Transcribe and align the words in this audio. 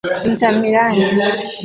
Inter 0.29 0.55
Milan 0.61 0.93